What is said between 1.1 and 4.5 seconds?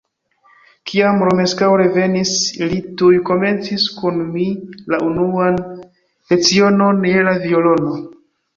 Romeskaŭ revenis, li tuj komencis kun mi